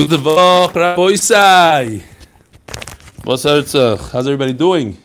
[0.00, 2.02] Gute Woche, Raboisai.
[3.22, 3.42] What's?
[3.42, 4.96] How's everybody doing?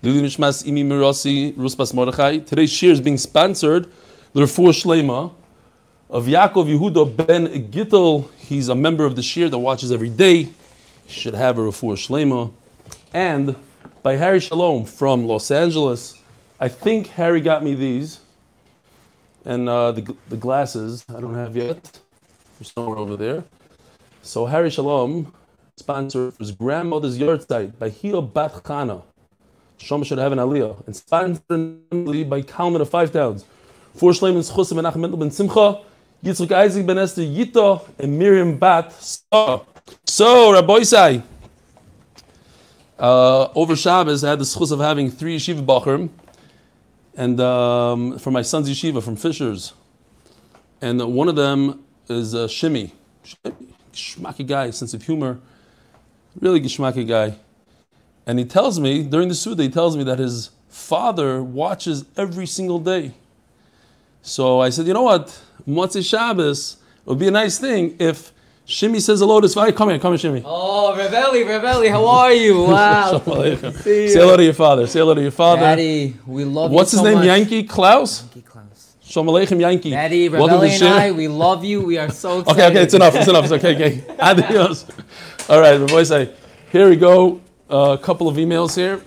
[0.00, 3.90] Today's shiur is being sponsored
[4.34, 5.32] the Refuah Shlema
[6.08, 8.30] of Yaakov Yehuda ben Gittel.
[8.36, 10.48] He's a member of the shiur that watches every day.
[11.06, 12.52] He should have a Refuah Shlema.
[13.12, 13.56] And
[14.04, 16.14] by Harry Shalom from Los Angeles.
[16.60, 18.20] I think Harry got me these.
[19.44, 21.82] And uh, the, the glasses I don't have yet.
[21.82, 23.42] They're somewhere over there.
[24.28, 25.32] So Harry Shalom
[25.76, 29.02] sponsored his grandmother's yahrzeit by Hio Bat Chana.
[29.78, 30.86] Shom should have an aliyah.
[30.86, 33.46] And sponsored by Kalman of Five Towns.
[33.94, 35.80] Four Shleiman Schus and Mendel ben Simcha,
[36.22, 39.66] Yitzchak Isaac ben Esther Yito, and Miriam Bat So,
[40.04, 41.22] so Rabbi
[42.98, 46.10] uh, over Shabbos, I had the schus of having three yeshiva bachrim,
[47.16, 49.72] and um, for my son's yeshiva from Fishers,
[50.82, 52.90] and one of them is uh, Shimi,
[53.98, 55.38] Shmaki guy, sense of humor,
[56.40, 57.36] really gishmaki guy,
[58.26, 62.46] and he tells me during the suda, he tells me that his father watches every
[62.46, 63.12] single day.
[64.22, 66.76] So I said, you know what, Motzei Shabbos
[67.08, 68.32] it would be a nice thing if
[68.66, 69.74] Shimi says hello to Svai.
[69.74, 70.42] Come here, come here, Shimi.
[70.44, 72.64] Oh, Rebelli, Rebelli, how are you?
[72.68, 73.18] Wow.
[73.82, 74.86] Say hello to your father.
[74.86, 75.62] Say hello to your father.
[75.62, 77.18] Daddy, we love What's you his so name?
[77.20, 77.26] much.
[77.26, 78.24] Yankee Klaus?
[78.24, 78.47] Yankee Klaus.
[79.08, 79.88] Shalom Aleichem Yankee.
[79.88, 80.84] To Rebelli and.
[80.84, 81.80] I, we love you.
[81.80, 82.60] We are so excited.
[82.60, 83.14] Okay, okay, it's enough.
[83.14, 83.44] It's enough.
[83.44, 84.04] It's okay, okay.
[84.20, 84.84] Adios.
[85.48, 86.34] All right, boys say,
[86.70, 87.40] here we go.
[87.70, 89.00] Uh, a couple of emails here.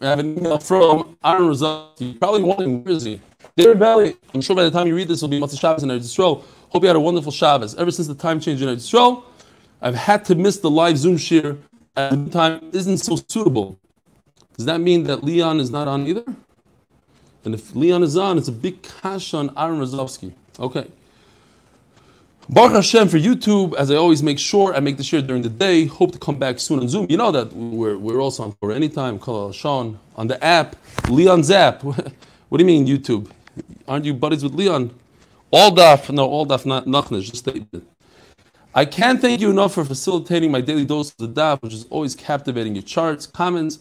[0.00, 2.18] I have an email from Aaron Rosati.
[2.18, 3.20] Probably one in Jersey.
[3.56, 5.90] Dear Belly, I'm sure by the time you read this, it'll be Motzei Shabbos in
[5.90, 6.42] Eretz Yisrael.
[6.70, 7.74] Hope you had a wonderful Shabbos.
[7.74, 9.22] Ever since the time change in Eretz Yisrael,
[9.82, 11.58] I've had to miss the live Zoom share.
[11.94, 13.78] And the time isn't so suitable.
[14.56, 16.24] Does that mean that Leon is not on either?
[17.46, 20.32] And if Leon is on, it's a big cash on Aaron Rozovsky.
[20.58, 20.88] Okay.
[22.48, 25.48] Baruch Hashem for YouTube, as I always make sure I make the share during the
[25.48, 25.86] day.
[25.86, 27.06] Hope to come back soon on Zoom.
[27.08, 29.20] You know that we're, we're also on for anytime.
[29.20, 30.74] Call Sean on the app,
[31.08, 31.82] Leon's app.
[31.84, 33.30] what do you mean YouTube?
[33.86, 34.92] Aren't you buddies with Leon?
[35.52, 37.88] All daf, no, all daf, not nachnish, just statement.
[38.74, 41.86] I can't thank you enough for facilitating my daily dose of the daf, which is
[41.90, 42.74] always captivating.
[42.74, 43.78] Your charts, comments,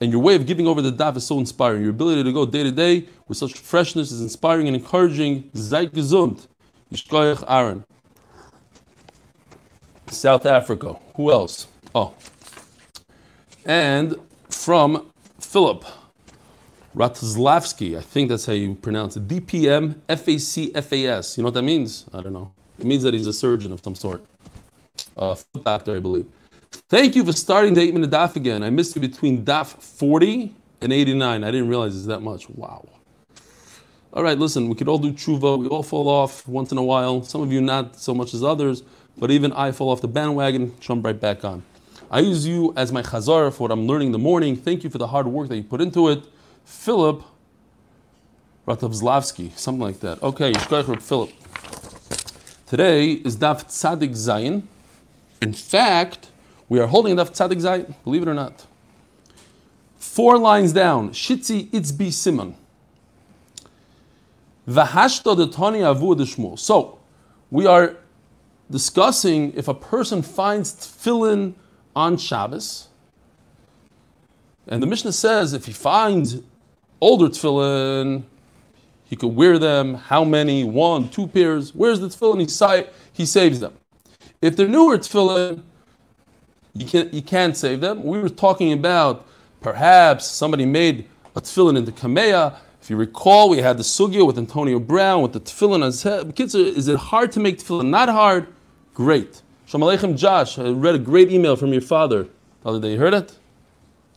[0.00, 1.82] and your way of giving over the daf is so inspiring.
[1.82, 5.50] Your ability to go day to day with such freshness is inspiring and encouraging.
[5.54, 6.46] Zeit gesund.
[6.92, 7.84] Yishkoyach Aaron.
[10.08, 10.96] South Africa.
[11.16, 11.66] Who else?
[11.94, 12.14] Oh.
[13.64, 14.16] And
[14.48, 15.84] from Philip
[16.94, 17.96] Ratzlavsky.
[17.96, 19.28] I think that's how you pronounce it.
[19.28, 21.36] DPM FACFAS.
[21.36, 22.06] You know what that means?
[22.12, 22.52] I don't know.
[22.78, 24.24] It means that he's a surgeon of some sort.
[25.16, 26.26] Uh, foot doctor, I believe.
[26.88, 28.62] Thank you for starting the 8 minute daf again.
[28.62, 31.44] I missed it between daf 40 and 89.
[31.44, 32.48] I didn't realize it's that much.
[32.48, 32.88] Wow.
[34.14, 35.58] All right, listen, we could all do tshuva.
[35.58, 37.22] We all fall off once in a while.
[37.24, 38.82] Some of you not so much as others,
[39.18, 41.62] but even I fall off the bandwagon, jump right back on.
[42.10, 44.56] I use you as my chazar for what I'm learning in the morning.
[44.56, 46.22] Thank you for the hard work that you put into it.
[46.64, 47.22] Philip
[48.66, 50.22] Ratavslavsky, something like that.
[50.22, 51.32] Okay, Yishkoich Philip.
[52.66, 54.62] Today is Daf Tzadik Zayin.
[55.42, 56.28] In fact,
[56.68, 58.66] we are holding Daf Tzadik Zayin, believe it or not.
[59.98, 62.54] Four lines down, Shitzi Itzbi Simon.
[64.68, 66.58] Vahashto Tani Avu Shmuel.
[66.58, 66.98] So,
[67.50, 67.96] we are
[68.70, 71.54] discussing if a person finds tefillin
[71.96, 72.88] on Shabbos,
[74.66, 76.38] and the Mishnah says if he finds
[77.00, 78.24] older tefillin,
[79.06, 79.94] he could wear them.
[79.94, 80.64] How many?
[80.64, 81.74] One, two pairs.
[81.74, 82.40] Where's the tefillin?
[82.40, 83.72] He, si- he saves them.
[84.42, 85.62] If they're newer tefillin,
[86.78, 88.04] you can't, you can't save them.
[88.04, 89.26] We were talking about
[89.60, 92.56] perhaps somebody made a tefillin into kameya.
[92.80, 96.02] If you recall, we had the sugya with Antonio Brown with the tefillin on his
[96.02, 96.34] head.
[96.34, 97.88] Kids, is it hard to make tefillin?
[97.88, 98.46] Not hard.
[98.94, 99.42] Great.
[99.66, 100.58] Shalom Aleichem, Josh.
[100.58, 102.28] I read a great email from your father
[102.62, 102.92] the other day.
[102.92, 103.36] You heard it?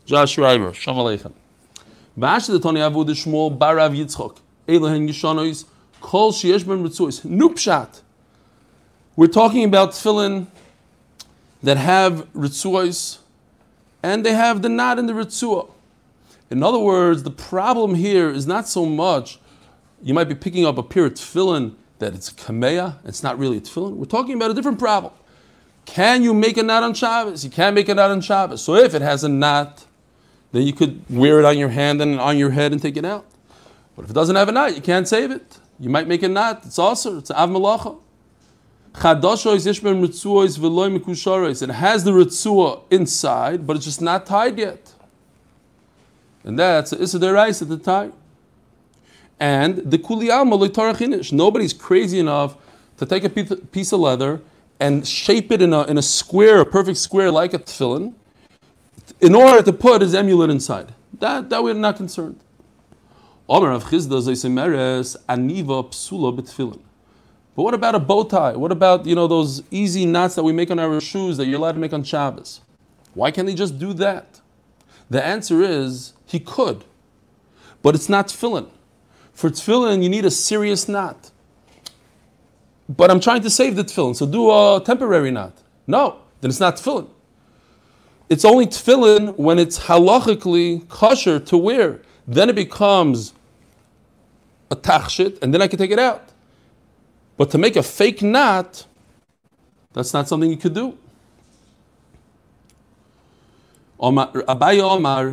[0.06, 0.74] Josh Schreiber.
[0.74, 1.34] Shalom Aleichem.
[2.16, 4.38] The Tony Avu de Shmuel Barav Yitzchok.
[4.68, 5.66] Elohen Yishanois.
[6.00, 7.26] Kol ben ritzuos.
[7.26, 8.02] Nupshat.
[9.16, 10.48] We're talking about tefillin
[11.64, 13.20] that have ritzuos
[14.04, 15.70] and they have the knot in the ritzua.
[16.50, 19.40] In other words, the problem here is not so much
[20.04, 23.62] you might be picking up a of tefillin that it's kameya, it's not really a
[23.62, 23.94] tefillin.
[23.94, 25.14] We're talking about a different problem.
[25.86, 27.44] Can you make a knot on Shabbos?
[27.44, 28.64] You can't make a knot on Shabbos.
[28.64, 29.86] So if it has a knot,
[30.52, 33.06] then you could wear it on your hand and on your head and take it
[33.06, 33.26] out.
[33.96, 35.60] But if it doesn't have a knot, you can't save it.
[35.80, 36.64] You might make a knot.
[36.66, 37.98] It's also it's av malacha.
[38.94, 41.64] Chadashois yishben ritzuos v'loy mikusharos.
[41.64, 44.94] It has the ritzua inside, but it's just not tied yet.
[46.44, 48.14] And that's Derais at the time.
[49.40, 51.32] And the Kuliyama Loitarachinish.
[51.32, 52.58] Nobody's crazy enough
[52.98, 54.42] to take a piece of leather
[54.80, 58.14] and shape it in a, in a square, a perfect square like a tefillin,
[59.20, 60.94] in order to put his amulet inside.
[61.20, 62.40] That, that we're not concerned.
[63.48, 66.80] Omer of Chisda Zaysemeres Aniva Psula B'tefillin.
[67.56, 68.56] But what about a bow tie?
[68.56, 71.60] What about you know those easy knots that we make on our shoes that you're
[71.60, 72.62] allowed to make on Shabbos?
[73.14, 74.40] Why can't he just do that?
[75.10, 76.86] The answer is he could,
[77.82, 78.70] but it's not tefillin.
[79.34, 81.32] For tefillin, you need a serious knot.
[82.88, 85.54] But I'm trying to save the tefillin, so do a temporary knot.
[85.88, 87.10] No, then it's not tefillin.
[88.30, 92.02] It's only tefillin when it's halachically kosher to wear.
[92.26, 93.34] Then it becomes
[94.70, 96.31] a tachshit, and then I can take it out.
[97.42, 98.86] But to make a fake knot,
[99.94, 100.96] that's not something you could do.
[104.00, 105.30] Abaye Omar,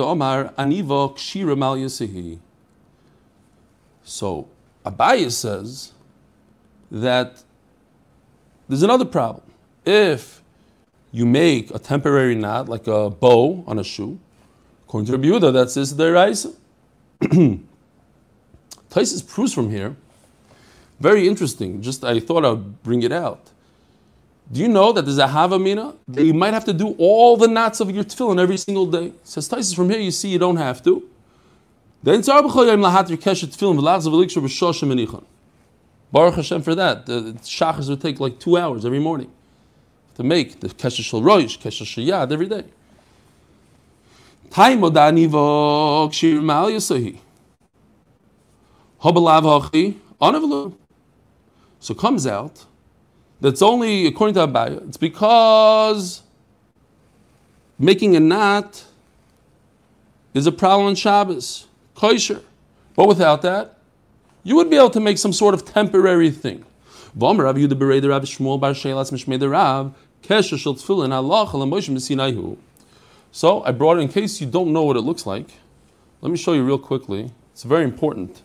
[0.00, 2.38] Omar, Aniva Yasihi.
[4.02, 4.48] So
[4.86, 5.92] Abaye says
[6.90, 7.42] that
[8.66, 9.44] there's another problem.
[9.84, 10.40] If
[11.12, 14.18] you make a temporary knot, like a bow on a shoe,
[14.84, 16.56] according to Rabbi Yehuda, that's this deraisa.
[18.88, 19.96] Taisus proves from here.
[21.00, 21.82] Very interesting.
[21.82, 23.50] Just I thought I'd bring it out.
[24.52, 27.48] Do you know that there's a havamina that you might have to do all the
[27.48, 29.12] knots of your tefillin every single day?
[29.24, 31.08] Says Taisus from here, you see you don't have to.
[32.02, 32.20] Then
[36.12, 37.06] Baruch Hashem for that.
[37.06, 39.32] The shachas would take like two hours every morning
[40.14, 42.64] to make the kesher shel roish, kesher yad every day.
[44.50, 44.80] Time.
[51.84, 52.64] So comes out
[53.42, 54.88] that's only according to Abaye.
[54.88, 56.22] It's because
[57.78, 58.84] making a knot
[60.32, 62.40] is a problem in Shabbos, kosher.
[62.96, 63.76] But without that,
[64.44, 66.64] you would be able to make some sort of temporary thing.
[73.30, 75.48] So I brought it in case you don't know what it looks like.
[76.22, 77.30] Let me show you real quickly.
[77.52, 78.40] It's very important.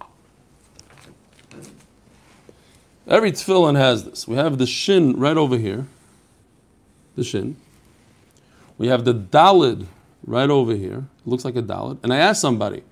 [3.09, 4.27] Every tefillin has this.
[4.27, 5.87] We have the shin right over here,
[7.15, 7.57] the shin.
[8.77, 9.87] We have the dalid
[10.25, 11.05] right over here.
[11.25, 11.97] It looks like a dalid.
[12.03, 12.83] And I asked somebody,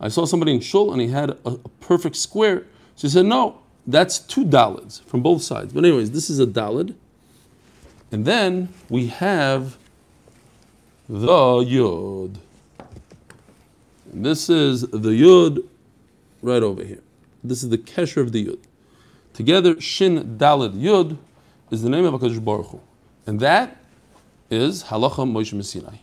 [0.00, 2.64] I saw somebody in shul and he had a, a perfect square.
[2.96, 5.74] So he said, no, that's two dalids from both sides.
[5.74, 6.94] But anyways, this is a dalid.
[8.10, 9.76] And then we have
[11.10, 12.38] the yod.
[14.12, 15.60] And this is the yod
[16.40, 17.02] right over here.
[17.44, 18.58] This is the kesher of the yud.
[19.38, 21.16] Together, Shin Dalid Yud
[21.70, 22.80] is the name of HaKadosh Baruch Hu.
[23.24, 23.76] And that
[24.50, 25.98] is Halacha Moshe Sinai.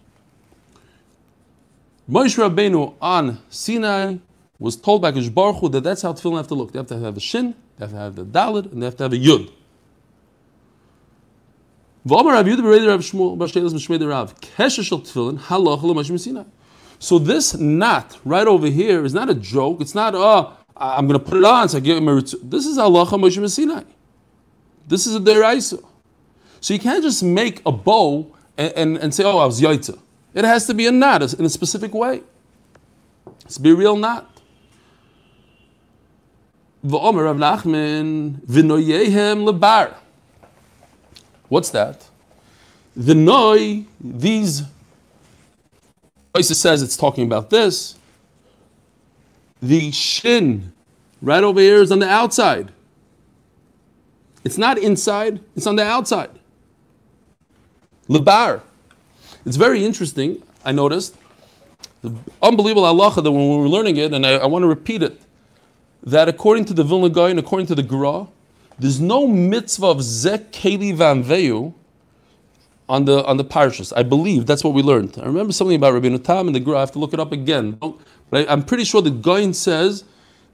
[2.09, 4.19] Moshe Rabbeinu on Sinai
[4.57, 6.71] was told by HaKadosh Baruch Hu that that's how tefillin have to look.
[6.71, 8.95] They have to have a Shin, they have to have the Dalid, and they have
[8.95, 9.51] to have a Yud.
[16.99, 19.81] So this knot right over here is not a joke.
[19.81, 21.69] It's not, oh, I'm going to put it on.
[21.69, 23.86] So I give him a This is Allah Moshe Messinai.
[24.88, 25.83] This is a deraisa.
[26.60, 30.00] So you can't just make a bow and, and, and say, oh, I was yaitza.
[30.33, 32.22] It has to be a knot in a specific way.
[33.45, 34.30] It's be a real knot.
[36.86, 39.95] V'omer Rav Nachman v'noyehem lebar.
[41.48, 42.07] What's that?
[42.95, 44.63] The noy, these,
[46.36, 47.96] Isis says it's talking about this
[49.67, 50.74] the shin
[51.22, 52.72] right over here is on the outside.
[54.43, 56.29] It's not inside, it's on the outside.
[58.07, 58.62] Labar.
[59.45, 61.15] It's very interesting, I noticed.
[62.03, 65.01] The unbelievable halacha that when we were learning it, and I, I want to repeat
[65.01, 65.19] it,
[66.03, 68.27] that according to the Vilna Gaon and according to the Gra,
[68.77, 71.74] there's no mitzvah of zek keli vanveu
[72.88, 73.91] on the on the parshas.
[73.95, 75.17] I believe that's what we learned.
[75.17, 76.77] I remember something about Rabbi Tam and the Gra.
[76.77, 77.77] I have to look it up again.
[77.81, 78.00] Don't,
[78.32, 78.46] Right?
[78.50, 80.03] I'm pretty sure the Goin says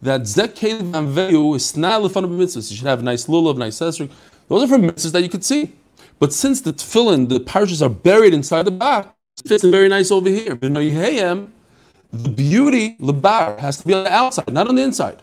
[0.01, 2.71] that Zek and Veyu is not of mitzvahs.
[2.71, 4.09] You should have nice lulav, nice esrog.
[4.47, 5.73] Those are from mitzvahs that you could see.
[6.19, 10.11] But since the tefillin, the parashas are buried inside the bar, it fits very nice
[10.11, 10.55] over here.
[10.55, 15.21] The beauty, the bar, has to be on the outside, not on the inside.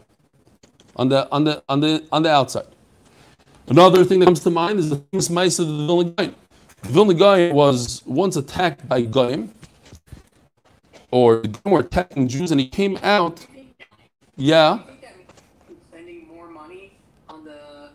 [0.96, 2.66] On the on the on the on the outside.
[3.68, 6.34] Another thing that comes to mind is the famous mice of the Vilna Gaon.
[6.82, 9.52] The Vilna Gaon was once attacked by Goyim,
[11.10, 13.46] or the Goyim were attacking Jews, and he came out.
[14.36, 14.80] Yeah.
[15.90, 16.96] Spending more money
[17.28, 17.90] on the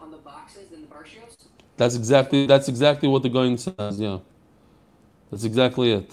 [0.00, 1.36] on the boxes than the parshios.
[1.76, 4.00] That's exactly that's exactly what the Goyim says.
[4.00, 4.18] Yeah,
[5.30, 6.10] that's exactly it.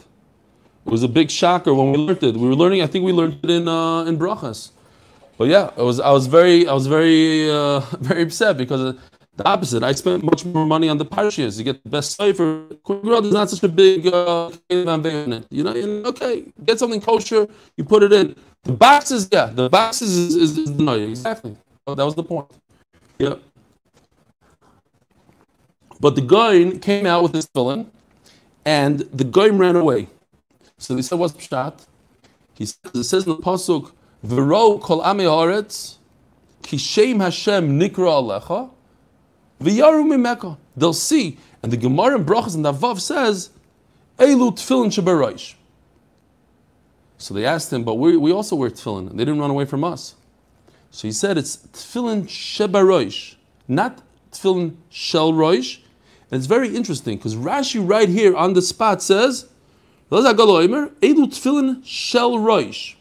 [0.85, 2.35] It was a big shocker when we learned it.
[2.35, 2.81] We were learning.
[2.81, 4.71] I think we learned it in uh, in brachas.
[5.37, 8.95] But yeah, I was I was very I was very uh, very upset because
[9.41, 9.81] The opposite.
[9.81, 11.57] I spent much more money on the parshias.
[11.57, 12.63] You get the best cipher.
[12.87, 17.47] There's not such a big uh, You know, and okay, get something kosher.
[17.75, 18.35] You put it in.
[18.63, 21.57] The boxes, yeah, the boxes is, is, is no, exactly.
[21.87, 22.51] Oh, that was the point.
[23.17, 23.35] Yeah.
[25.99, 27.89] But the guy came out with his villain,
[28.63, 30.07] and the guy ran away.
[30.77, 31.83] So they said, "What's shot?"
[32.53, 33.91] He says, it says in the pasuk,
[34.23, 35.95] "V'ro kol ame haaretz,
[36.61, 38.69] ki shem Hashem nikra alecha."
[39.61, 41.37] They'll see.
[41.63, 43.51] And the Gemara in Brachas and Davav says,
[44.17, 45.55] Elu tefillin shebaraish.
[47.17, 49.09] So they asked him, but we, we also wear tefillin.
[49.11, 50.15] They didn't run away from us.
[50.89, 53.35] So he said it's tefillin shebaraish,
[53.67, 54.01] not
[54.31, 55.77] tefillin shel roish.
[56.31, 59.47] And it's very interesting because Rashi right here on the spot says,
[60.11, 62.95] Elu tefillin shel roish.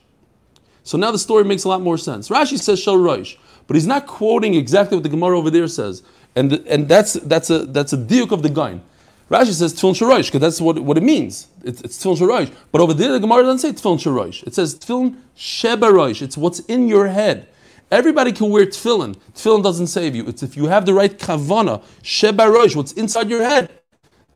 [0.82, 2.28] So now the story makes a lot more sense.
[2.28, 3.36] Rashi says shel roish,
[3.66, 6.02] but he's not quoting exactly what the Gemara over there says
[6.37, 8.82] and and that's that's a that's a diuk of the gain.
[9.30, 11.46] Rashi says tefillin shorosh because that's what, what it means.
[11.62, 12.52] It's, it's tefillin.
[12.72, 14.42] But over there, the Gemara doesn't say tefillin shorosh.
[14.42, 16.20] It says tefillin shebarosh.
[16.20, 17.46] It's what's in your head.
[17.92, 19.16] Everybody can wear tefillin.
[19.34, 20.26] Tefillin doesn't save you.
[20.26, 23.70] It's if you have the right kavana, shebarosh, what's inside your head,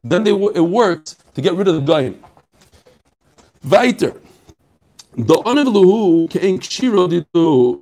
[0.04, 2.22] then they, it works to get rid of the gain.
[3.64, 4.14] Weiter.
[5.16, 5.40] The.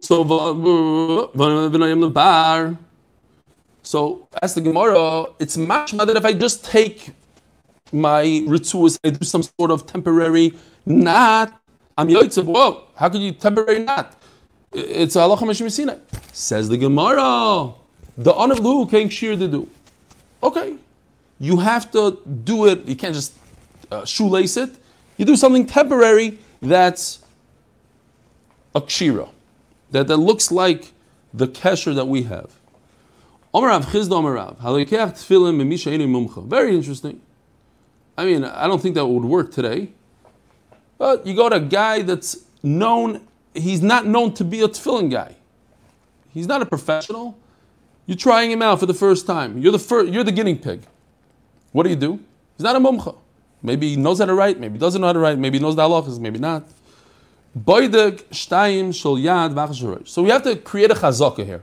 [0.03, 0.23] So.
[3.93, 7.11] So as the Gemara, it's much that if I just take
[7.93, 10.55] my rituals, I do some sort of temporary
[10.87, 11.61] not,
[11.99, 12.47] I'm yoitzev.
[12.47, 14.19] Whoa, how could you temporary not?
[14.73, 16.01] It's halacha meshim
[16.33, 17.75] Says the Gemara,
[18.17, 19.69] the on of lu can shear the do.
[20.43, 20.77] Okay,
[21.39, 22.89] you have to do it.
[22.89, 23.35] You can't just
[23.91, 24.71] uh, shoelace it.
[25.19, 27.19] You do something temporary that's
[28.75, 29.29] a kshira,
[29.91, 30.95] that, that looks like
[31.35, 32.62] the kesher that we have.
[36.49, 37.21] Very interesting.
[38.17, 39.93] I mean, I don't think that would work today.
[40.99, 45.35] But you got a guy that's known, he's not known to be a tefillin guy.
[46.33, 47.37] He's not a professional.
[48.07, 49.59] You're trying him out for the first time.
[49.59, 50.83] You're the first, you're the guinea pig.
[51.73, 52.21] What do you do?
[52.57, 53.17] He's not a mumcha.
[53.63, 55.63] Maybe he knows how to write, maybe he doesn't know how to write, maybe he
[55.63, 56.65] knows the halachas, maybe not.
[57.65, 57.81] So
[60.23, 61.63] we have to create a chazaka here.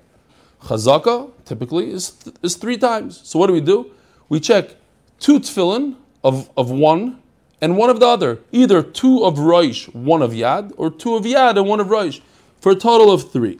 [0.63, 2.13] Chazaka typically is,
[2.43, 3.21] is three times.
[3.23, 3.91] So what do we do?
[4.27, 4.75] We check
[5.19, 7.19] two tefillin of, of one
[7.61, 8.39] and one of the other.
[8.51, 12.21] Either two of Roish, one of Yad, or two of Yad and one of Roish,
[12.61, 13.59] for a total of three.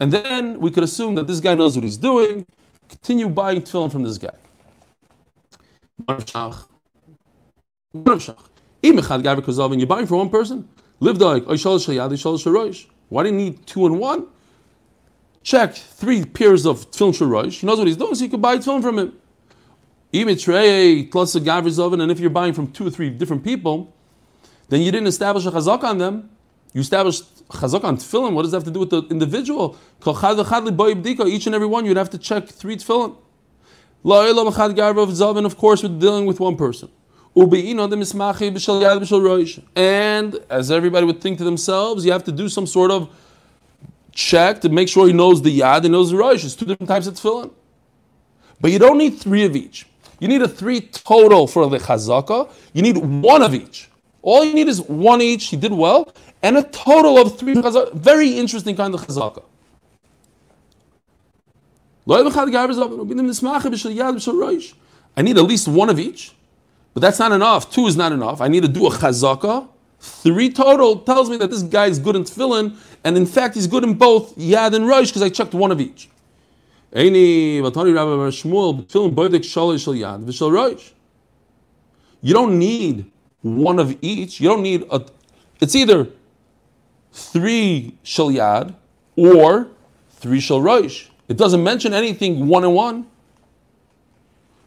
[0.00, 2.46] And then we could assume that this guy knows what he's doing.
[2.88, 4.30] Continue buying tefillin from this guy.
[8.80, 10.68] You're buying for one person,
[11.00, 11.44] Live like
[13.08, 14.26] Why do you need two and one?
[15.42, 17.60] Check three pairs of tefillin shorosh.
[17.60, 19.12] He knows what he's doing, so you can buy tefillin from him.
[20.12, 23.94] Imitrei plus a gavriz oven, and if you're buying from two or three different people,
[24.68, 26.30] then you didn't establish a chazak on them.
[26.72, 28.32] You established chazak on tefillin.
[28.32, 29.78] What does that have to do with the individual?
[30.04, 33.16] Each and every one, you'd have to check three tefillin.
[35.44, 36.90] Of course, we're dealing with one person.
[39.76, 43.08] And as everybody would think to themselves, you have to do some sort of
[44.12, 46.44] check to make sure he knows the yad and knows the rosh.
[46.44, 47.52] It's two different types of tefillin.
[48.60, 49.86] But you don't need three of each.
[50.18, 52.50] You need a three total for the chazaka.
[52.72, 53.88] You need one of each.
[54.22, 55.46] All you need is one each.
[55.46, 57.94] He did well, and a total of three chazaka.
[57.94, 59.44] Very interesting kind of chazaka.
[65.16, 66.32] I need at least one of each.
[66.98, 67.70] But that's not enough.
[67.70, 68.40] Two is not enough.
[68.40, 69.68] I need to do a chazaka.
[70.00, 73.68] Three total tells me that this guy is good in tefillin, and in fact he's
[73.68, 76.10] good in both yad and rosh because I checked one of each.
[76.92, 77.12] You
[82.34, 83.12] don't need
[83.42, 84.40] one of each.
[84.40, 85.06] You don't need a.
[85.60, 86.08] It's either
[87.12, 88.74] three shal yad
[89.14, 89.68] or
[90.14, 91.06] three shal rosh.
[91.28, 93.06] It doesn't mention anything one and one.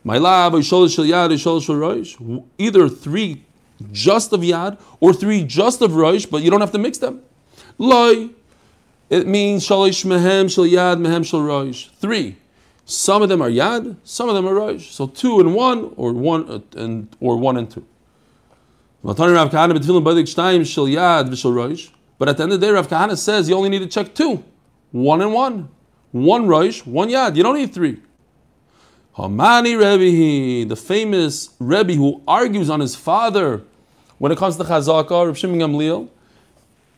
[0.03, 0.55] My love,
[2.57, 3.45] either three
[3.91, 7.21] just of yad or three just of roish, but you don't have to mix them.
[7.77, 8.29] Loi,
[9.09, 11.89] it means shalish mehem shal yad mehem shal roish.
[11.97, 12.37] Three.
[12.85, 14.91] Some of them are yad, some of them are roish.
[14.91, 17.85] So two and one, or one uh, and or one and two.
[19.03, 19.41] But at the end
[22.53, 24.43] of the day, Rav Kahana says you only need to check two,
[24.91, 25.69] one and one,
[26.11, 27.35] one roish, one yad.
[27.35, 28.01] You don't need three.
[29.17, 33.63] Hamani Rebbe, the famous Rebbe who argues on his father
[34.17, 36.09] when it comes to Chazaka, Reb Shimon Gamliel,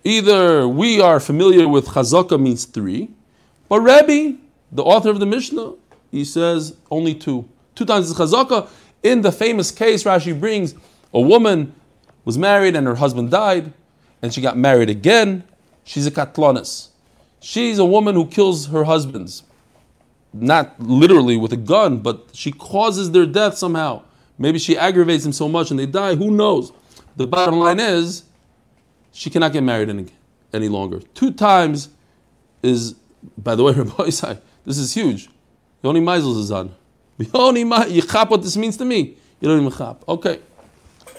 [0.03, 3.09] Either we are familiar with chazaka means three,
[3.69, 4.37] but Rebbe,
[4.71, 5.73] the author of the Mishnah,
[6.11, 7.47] he says only two.
[7.73, 8.67] Two times is chazaka.
[9.01, 10.75] In the famous case Rashi brings,
[11.13, 11.73] a woman
[12.25, 13.71] was married and her husband died,
[14.21, 15.43] and she got married again.
[15.85, 16.89] She's a katlanis.
[17.39, 19.43] She's a woman who kills her husbands.
[20.33, 24.03] Not literally with a gun, but she causes their death somehow.
[24.37, 26.15] Maybe she aggravates them so much and they die.
[26.15, 26.71] Who knows?
[27.15, 28.23] The bottom line is
[29.11, 30.07] she cannot get married any,
[30.51, 30.99] any longer.
[31.13, 31.89] Two times
[32.63, 32.95] is,
[33.37, 35.29] by the way, Rabbi Isai, this is huge.
[35.83, 36.73] Yoni Meisels is on.
[37.17, 37.61] Yoni
[37.93, 39.15] you chap what this means to me.
[39.39, 40.03] You don't even chap.
[40.07, 40.39] Okay.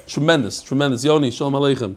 [0.07, 1.05] Tremendous, tremendous.
[1.05, 1.97] Yoni, shalom aleichem.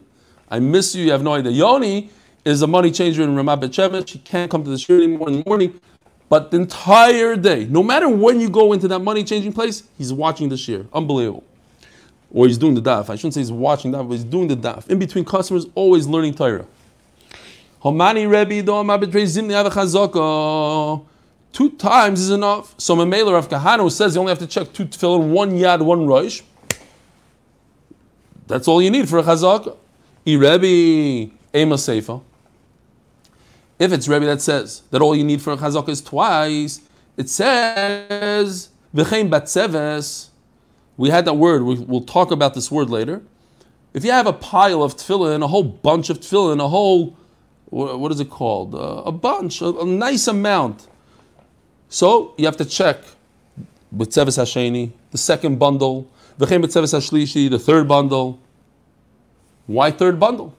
[0.49, 1.51] I miss you, you have no idea.
[1.51, 2.09] Yoni
[2.45, 5.39] is a money changer in Ramat Bet She can't come to the shiur anymore in
[5.39, 5.79] the morning.
[6.29, 10.11] But the entire day, no matter when you go into that money changing place, he's
[10.11, 10.87] watching the shiur.
[10.93, 11.43] Unbelievable
[12.31, 13.09] or he's doing the daf.
[13.09, 14.89] I shouldn't say he's watching daf, but he's doing the daf.
[14.89, 16.65] In between customers, always learning Torah.
[21.53, 22.75] Two times is enough.
[22.77, 26.05] So Mamela Rav Kahana says you only have to check two tefillin, one yad, one
[26.05, 26.41] rosh.
[28.47, 29.75] That's all you need for a chazaka.
[30.25, 32.21] I Rebbe Ema Seifa.
[33.79, 36.81] If it's Rebbe that says that all you need for a chazaka is twice,
[37.15, 40.29] it says v'chein batzeves
[40.97, 41.63] we had that word.
[41.63, 43.21] We, will talk about this word later.
[43.93, 47.15] If you have a pile of tefillin, a whole bunch of tefillin, a whole,
[47.69, 48.75] what is it called?
[48.75, 50.87] Uh, a bunch, a, a, nice amount.
[51.89, 53.03] So you have to check
[53.91, 58.39] with Tzeves Hasheni, the second bundle, V'chem B'Tzeves Hashlishi, the third bundle.
[59.67, 60.56] Why third bundle?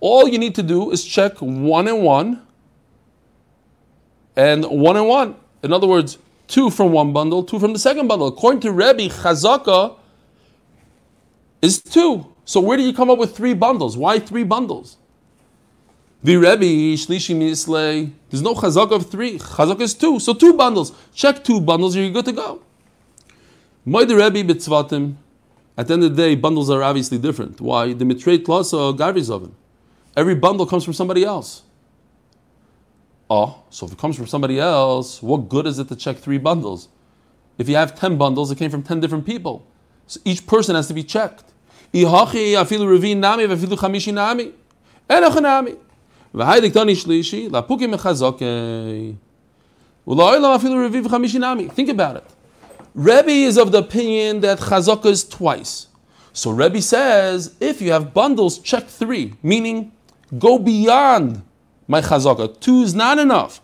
[0.00, 2.42] All you need to do is check one and one
[4.36, 5.36] and one and one.
[5.62, 8.28] In other words, two from one bundle, two from the second bundle.
[8.28, 9.96] According to Rebbe, chazaka
[11.60, 12.32] is two.
[12.44, 13.96] So where do you come up with three bundles?
[13.96, 14.96] Why three bundles?
[16.22, 19.38] The Rebbe, Shlishi Misley, there's no chazaka of three.
[19.38, 20.18] Chazaka is two.
[20.20, 20.92] So two bundles.
[21.14, 22.62] Check two bundles, you're good to go.
[23.86, 25.14] Moide Rebbe Bitzvatim.
[25.76, 27.60] At the end of the day, bundles are obviously different.
[27.60, 27.92] Why?
[27.92, 29.30] The mitrate klasa garvis.
[30.18, 31.62] Every bundle comes from somebody else.
[33.30, 36.38] Oh, so if it comes from somebody else, what good is it to check three
[36.38, 36.88] bundles?
[37.56, 39.64] If you have 10 bundles, it came from 10 different people.
[40.08, 41.44] So each person has to be checked.
[41.92, 42.08] Think
[51.90, 52.24] about it.
[52.92, 55.86] Rebbe is of the opinion that chazaka is twice.
[56.32, 59.92] So Rebbe says, if you have bundles, check three, meaning
[60.36, 61.42] go beyond
[61.86, 62.58] my chazaka.
[62.60, 63.60] Two is not enough.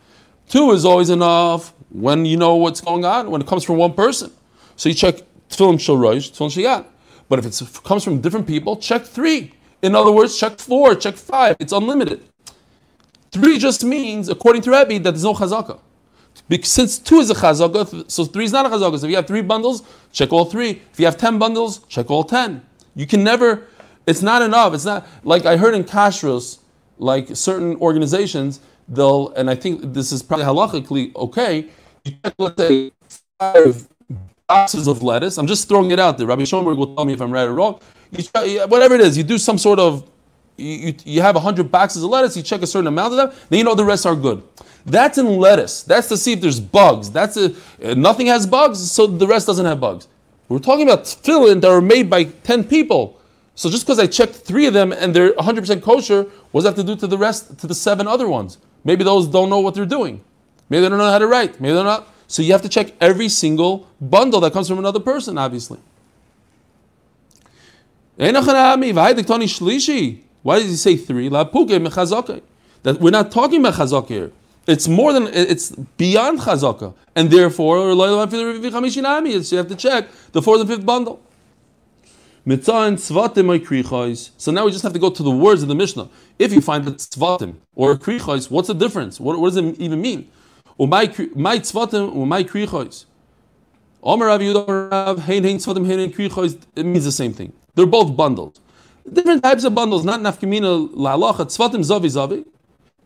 [0.49, 3.93] Two is always enough when you know what's going on, when it comes from one
[3.93, 4.31] person.
[4.77, 5.17] So you check
[5.49, 6.87] tefillin shel rosh, tefillin sheyat.
[7.29, 9.55] But if it comes from different people, check three.
[9.83, 11.57] In other words, check four, check five.
[11.59, 12.23] It's unlimited.
[13.33, 15.81] Three just means, according to Rabbi, that there's no chazaka.
[16.63, 18.99] Since two is a chazaka, so three is not a chazaka.
[18.99, 20.83] So if you have three bundles, check all three.
[20.93, 22.63] If you have ten bundles, check all ten.
[22.95, 23.67] You can never.
[24.07, 24.75] It's not enough.
[24.75, 26.59] It's not like I heard in kashrus
[26.99, 31.67] like certain organizations, they'll, and I think this is probably halachically okay,
[32.05, 32.93] you check, let's say,
[33.39, 33.89] five
[34.47, 35.39] boxes of lettuce.
[35.39, 36.27] I'm just throwing it out there.
[36.27, 37.81] Rabbi Schoenberg will tell me if I'm right or wrong.
[38.33, 40.09] Try, whatever it is, you do some sort of,
[40.57, 43.33] you, you, you have 100 boxes of lettuce, you check a certain amount of them,
[43.49, 44.43] then you know the rest are good.
[44.87, 45.83] That's in lettuce.
[45.83, 47.11] That's to see if there's bugs.
[47.11, 47.55] That's a,
[47.95, 50.09] nothing has bugs, so the rest doesn't have bugs.
[50.49, 53.19] We're talking about tefillin that are made by 10 people.
[53.55, 56.77] So just because I checked three of them and they're 100% kosher, what does that
[56.77, 58.59] have to do to the rest, to the seven other ones?
[58.85, 60.23] Maybe those don't know what they're doing.
[60.69, 61.61] Maybe they don't know how to write.
[61.61, 62.09] Maybe they're not.
[62.27, 65.79] So you have to check every single bundle that comes from another person, obviously.
[68.17, 68.33] Why
[70.59, 71.29] does he say three?
[71.29, 74.33] That we're not talking about here.
[74.67, 80.71] It's more than it's beyond chazaka, and therefore you have to check the fourth and
[80.71, 81.21] fifth bundle.
[82.47, 82.53] So
[84.53, 86.11] now we just have to go to the words of the Mishnah.
[86.39, 89.19] If you find that tzvatim or krichos, what's the difference?
[89.19, 90.31] What, what, does it even mean?
[90.79, 93.07] My tzvatim, my krichos.
[94.03, 94.43] Omer Rav
[95.21, 96.13] Hein Hein Tzvatim Hein.
[96.77, 97.55] It means the same thing.
[97.75, 98.61] They're both bundles.
[99.11, 100.05] Different types of bundles.
[100.05, 101.47] Not nafkamina la'alacha.
[101.47, 102.45] Tzvatim zavi zavi.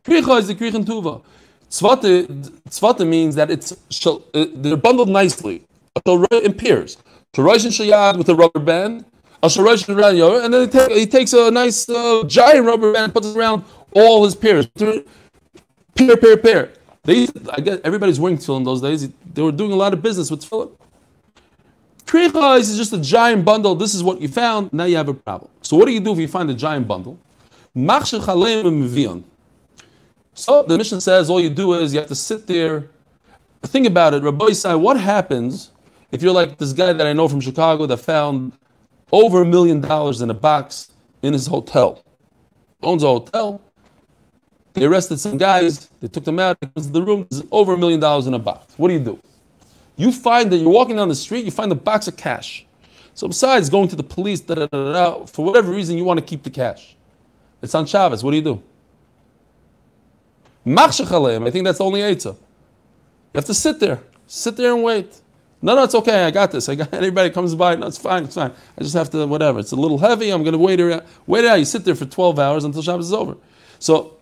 [0.02, 1.22] Kricha is the krichin tuva.
[1.70, 3.76] Tzvata means that it's
[4.32, 5.64] they're bundled nicely,
[6.06, 6.96] in pairs.
[7.34, 9.04] To Rosh and Shayad with a rubber band,
[9.42, 13.36] and then he, take, he takes a nice uh, giant rubber band and puts it
[13.36, 14.66] around all his peers.
[14.66, 16.72] Pair, pair, pair.
[17.04, 19.08] They, I guess everybody's wearing tefillin those days.
[19.32, 20.72] They were doing a lot of business with tefillin.
[22.04, 23.74] Kricha is just a giant bundle.
[23.74, 24.72] This is what you found.
[24.72, 25.50] Now you have a problem.
[25.62, 27.18] So what do you do if you find a giant bundle?
[30.34, 32.88] So the mission says all you do is you have to sit there.
[33.62, 35.70] Think about it, Rabbi Isai, what happens
[36.10, 38.52] if you're like this guy that I know from Chicago that found
[39.12, 40.90] over a million dollars in a box
[41.22, 42.04] in his hotel?
[42.82, 43.60] Owns a hotel.
[44.74, 47.98] They arrested some guys, they took them out, into the room, there's over a million
[47.98, 48.74] dollars in a box.
[48.76, 49.18] What do you do?
[49.96, 52.64] You find that you're walking down the street, you find a box of cash.
[53.14, 56.24] So besides going to the police, da, da, da, for whatever reason you want to
[56.24, 56.94] keep the cash.
[57.60, 58.22] It's on Shabbos.
[58.22, 58.62] What do you do?
[61.44, 62.36] I think that's the only Eitzah.
[62.36, 62.36] You
[63.34, 64.00] have to sit there.
[64.28, 65.20] Sit there and wait.
[65.60, 66.24] No, no, it's okay.
[66.24, 66.68] I got this.
[66.68, 67.74] I got anybody comes by.
[67.74, 68.24] No, it's fine.
[68.24, 68.52] It's fine.
[68.78, 69.58] I just have to whatever.
[69.58, 70.30] It's a little heavy.
[70.30, 71.04] I'm going to wait it.
[71.26, 71.58] Wait it out.
[71.58, 73.36] You sit there for 12 hours until Shabbos is over.
[73.78, 74.16] So,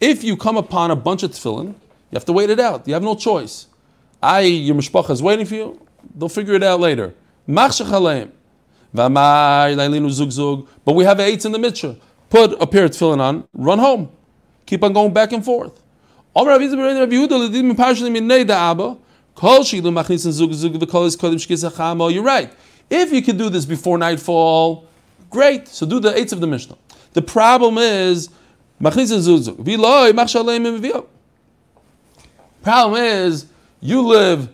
[0.00, 1.74] if you come upon a bunch of tefillin, you
[2.14, 2.86] have to wait it out.
[2.86, 3.66] You have no choice.
[4.22, 5.86] I, your mishpacha is waiting for you.
[6.14, 7.14] They'll figure it out later.
[7.46, 7.68] But
[10.94, 11.96] we have eights in the mitzvah.
[12.30, 13.48] Put a pair of tefillin on.
[13.54, 14.10] Run home.
[14.66, 15.82] Keep on going back and forth.
[22.00, 22.52] Oh, you're right.
[22.90, 24.86] If you can do this before nightfall,
[25.30, 25.68] great.
[25.68, 26.76] So do the eights of the Mishnah.
[27.14, 28.28] The problem is,
[32.62, 33.46] problem is,
[33.80, 34.48] you live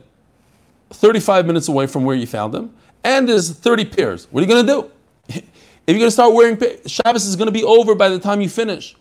[0.91, 4.29] 35 minutes away from where you found them, and there's 30 pairs.
[4.31, 4.91] What are you going to do?
[5.89, 8.43] If you're going to start wearing Shabbos is going to be over by the time
[8.43, 8.95] you finish.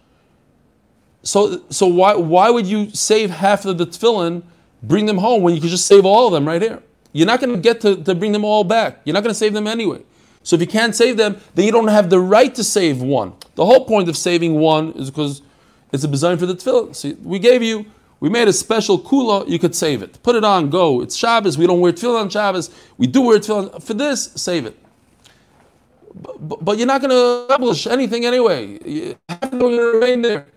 [1.22, 4.44] So, so why, why would you save half of the tefillin,
[4.84, 6.82] bring them home when you could just save all of them right here?
[7.14, 9.02] You're not going to get to, bring them all back.
[9.04, 10.02] You're not going to save them anyway.
[10.44, 13.34] So if you can't save them, then you don't have the right to save one.
[13.56, 15.42] The whole point of saving one is because
[15.92, 16.96] it's a design for the tefillin.
[16.96, 17.86] See, we gave you,
[18.20, 20.22] we made a special kula, you could save it.
[20.24, 21.02] Put it on, go.
[21.02, 22.70] It's Shabbos, we don't wear tefillin on Shabbos.
[22.98, 23.82] We do wear tefillin.
[23.82, 24.78] For this, save it.
[26.14, 28.80] But, but you're not going to publish anything anyway.
[28.86, 30.48] You have to remain there.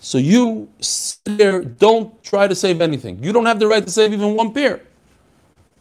[0.00, 3.22] So you sit there, don't try to save anything.
[3.22, 4.80] You don't have the right to save even one pair.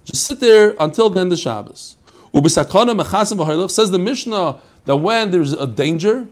[0.06, 1.98] Just sit there until the end of Shabbos.
[2.34, 6.28] Says the Mishnah that when there's a danger,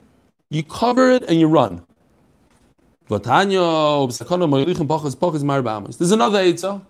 [0.49, 1.85] you cover it and you run.
[3.07, 3.21] There's
[6.11, 6.81] another Eitzah.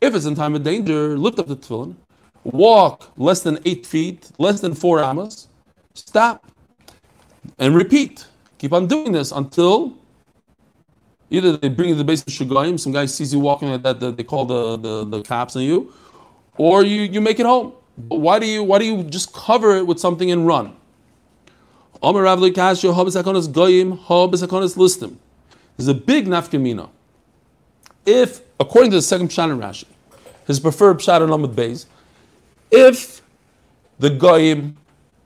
[0.00, 1.94] If it's in time of danger, lift up the tefillin,
[2.42, 5.46] walk less than eight feet, less than four amas,
[5.94, 6.44] stop,
[7.58, 8.26] and repeat.
[8.58, 9.96] Keep on doing this until
[11.32, 14.16] Either they bring you the base of Shugayim, some guy sees you walking like that,
[14.16, 15.92] they call the, the, the cops on you,
[16.58, 17.72] or you, you make it home.
[18.08, 20.76] Why do you why do you just cover it with something and run?
[22.02, 22.84] There's
[25.88, 26.88] a big nafkamina.
[28.04, 29.84] If, according to the second Pshat in Rashi,
[30.46, 31.86] his preferred Pshat in Lamed Beis,
[32.70, 33.22] if
[33.98, 34.76] the goyim,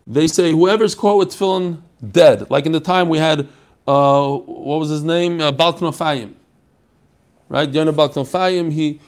[0.06, 1.80] they say whoever's caught with tefillin
[2.12, 3.48] dead, like in the time we had
[3.86, 5.40] uh, what was his name?
[5.40, 6.34] Uh, Balknofayim.
[7.48, 7.68] Right?
[7.70, 9.00] Yonah Balknofayim, he,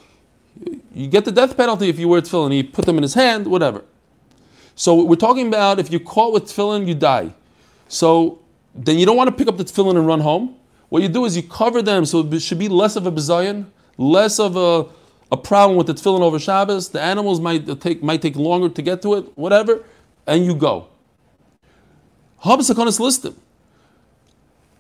[0.94, 2.52] you get the death penalty if you wear tefillin.
[2.52, 3.84] He put them in his hand, whatever.
[4.76, 7.34] So we're talking about if you're caught with tefillin, you die.
[7.88, 8.40] So
[8.74, 10.54] then you don't want to pick up the tefillin and run home.
[10.88, 13.66] What you do is you cover them so it should be less of a bizayon,
[13.96, 14.86] less of a,
[15.32, 16.90] a problem with the tefillin over Shabbos.
[16.90, 19.84] The animals might take might take longer to get to it, whatever,
[20.26, 20.88] and you go.
[22.44, 23.36] Habas list them.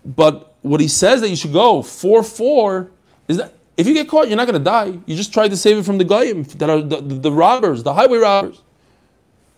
[0.04, 2.90] But what he says that you should go 4 4
[3.28, 4.98] is that if you get caught, you're not going to die.
[5.06, 7.84] You just try to save it from the goyim that are the, the, the robbers,
[7.84, 8.60] the highway robbers.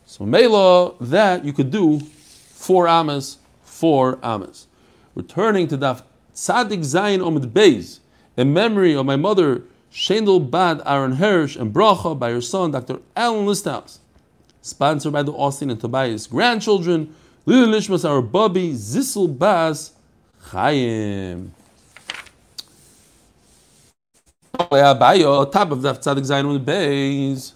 [0.04, 4.66] So Mela, that you could do four amas, four amas.
[5.14, 6.02] Returning to Daf
[6.34, 8.00] Tzadik Zayin Omid Beis,
[8.36, 13.00] in memory of my mother Shendel Bad Aaron Hirsch and Bracha by her son Dr.
[13.16, 13.98] Alan Listhouse.
[14.62, 17.14] Sponsored by the Austin and Tobias grandchildren,
[17.46, 19.92] Lili Nishmas, our Bubby, Zissel Baz,
[20.42, 21.54] Chaim.
[24.58, 27.54] Top of the Tzadik Zayin the base.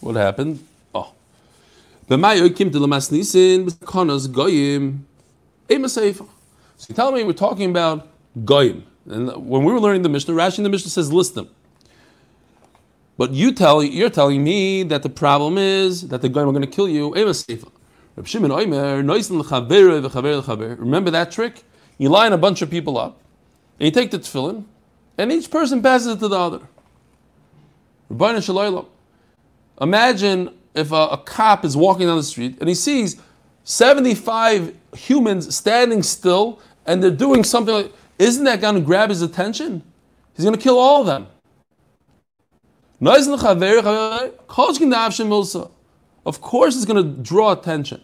[0.00, 0.66] What happened?
[0.94, 1.12] Oh.
[2.08, 5.06] B'mayo to Lamas Nisin b'konos goyim
[5.86, 8.08] So you tell me we're talking about
[8.44, 8.84] goyim.
[9.08, 11.48] And when we were learning the Mishnah, Rashi in the Mishnah says list them.
[13.18, 16.62] But you tell you're telling me that the problem is that the goyim are going
[16.62, 17.12] to kill you.
[20.76, 21.64] Remember that trick?
[21.98, 23.20] You line a bunch of people up,
[23.78, 24.64] and you take the tefillin,
[25.18, 26.60] and each person passes it to the other.
[29.80, 33.20] Imagine if a, a cop is walking down the street and he sees
[33.64, 39.22] 75 humans standing still and they're doing something like, isn't that going to grab his
[39.22, 39.82] attention?
[40.34, 41.26] He's going to kill all of them.
[46.24, 48.00] Of course, it's going to draw attention.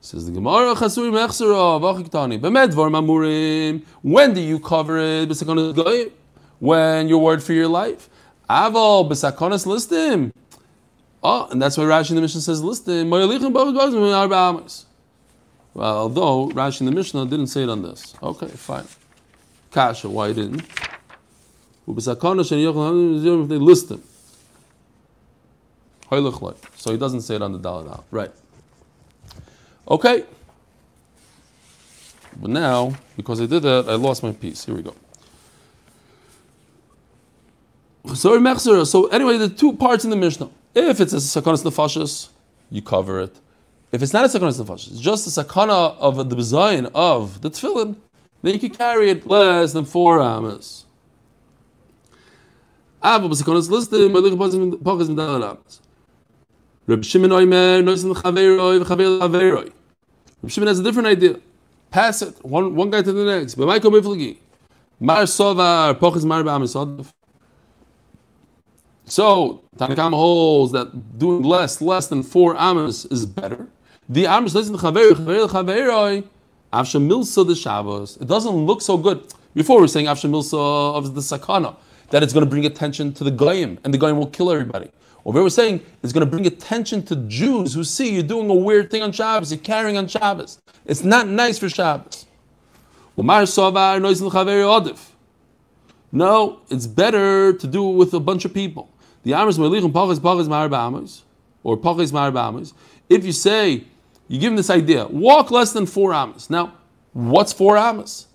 [0.00, 2.40] Says the Gemara, Chasuri Mechsera, Vachiktani.
[2.40, 3.82] Mamurim.
[4.00, 6.12] When do you cover it?
[6.58, 8.08] When you're worried for your life.
[8.48, 10.32] Aval, Besakonis Listim.
[11.22, 13.10] Oh, and that's why Rashi in the Mishnah says Listim.
[15.74, 18.14] Well, although Rashi in the Mishnah didn't say it on this.
[18.22, 18.86] Okay, fine.
[19.72, 20.62] Kasha, why didn't?
[21.86, 21.92] They
[23.58, 24.02] list them.
[26.10, 28.32] So he doesn't say it on the Dalit Right.
[29.88, 30.24] Okay.
[32.40, 34.64] But now, because I did that, I lost my piece.
[34.64, 34.94] Here we go.
[38.14, 38.34] So
[39.08, 40.50] anyway, the two parts in the Mishnah.
[40.74, 42.28] If it's a sakanas nefashis,
[42.70, 43.34] you cover it.
[43.92, 47.50] If it's not a sakanas nefashis, it's just a sakana of the design of the
[47.50, 47.96] tefillin,
[48.42, 50.85] then you can carry it less than four amas.
[53.06, 54.12] Aber b'sakanas listim,
[56.88, 59.72] Reb Shimon Oimer, Noisin Chaveroi, Chaver Chaveroi.
[60.42, 61.38] Reb Shimon has a different idea.
[61.92, 63.54] Pass it, one, one guy to the next.
[63.54, 64.38] But Michael Miflagi.
[64.98, 67.12] Mar Sovar, Pochis Mar Ba'amisodov.
[69.04, 73.68] So, Tanna Kamma holds that doing less, less than four amas is better.
[74.08, 76.24] The amas listen to chaver, chaver, chaveroi,
[76.72, 78.16] avsha milsa the Shabbos.
[78.16, 79.22] It doesn't look so good.
[79.54, 81.76] Before we are saying avsha milsa of the sakana,
[82.10, 84.90] that it's going to bring attention to the goyim, and the goyim will kill everybody.
[85.22, 88.48] What we were saying is going to bring attention to Jews who see you're doing
[88.48, 90.60] a weird thing on Shabbos, you're carrying on Shabbos.
[90.84, 92.26] It's not nice for Shabbos.
[96.12, 98.88] No, it's better to do it with a bunch of people.
[99.24, 101.22] The Amos Melichim Pachas Pachas
[101.64, 102.72] or Pachas Marabamas.
[103.08, 103.84] If you say,
[104.28, 106.50] you give them this idea, walk less than four Amos.
[106.50, 106.74] Now,
[107.12, 108.28] what's four Amos?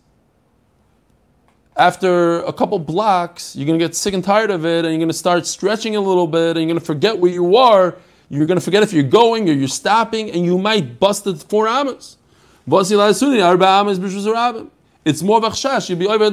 [1.81, 4.99] After a couple blocks, you're going to get sick and tired of it, and you're
[4.99, 7.95] going to start stretching a little bit, and you're going to forget where you are.
[8.29, 11.35] You're going to forget if you're going or you're stopping, and you might bust the
[11.35, 12.17] four Amos.
[12.67, 13.01] It's more
[15.41, 16.29] vachshash, you'll be over.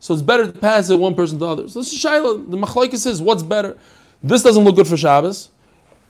[0.00, 1.74] So it's better to pass it one person to others.
[1.74, 2.50] This is Shaila.
[2.50, 3.78] The Machlaikis says, what's better?
[4.20, 5.50] This doesn't look good for Shabbos.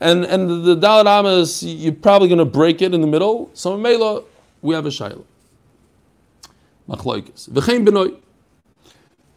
[0.01, 3.51] And, and the, the Dalit Amas, you're probably going to break it in the middle.
[3.53, 4.23] So in Mela,
[4.63, 5.25] we have a Shaila.
[6.89, 7.51] Machlaikis.
[7.51, 8.21] V'chein.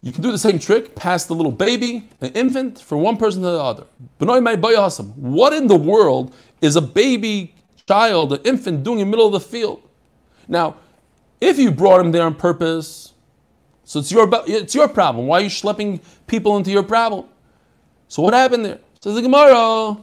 [0.04, 3.42] You can do the same trick, pass the little baby, an infant, from one person
[3.42, 3.86] to the other.
[4.20, 4.56] May.
[4.56, 7.56] What in the world is a baby
[7.88, 9.82] child, an infant, doing in the middle of the field?
[10.48, 10.76] Now,
[11.42, 13.14] if you brought him there on purpose,
[13.84, 15.26] so it's your, it's your problem.
[15.28, 17.26] Why are you schlepping people into your problem?
[18.08, 18.80] So what happened there?
[19.02, 19.98] Says the Gemara.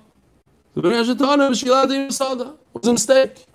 [0.77, 1.09] It was
[2.89, 3.47] a mistake.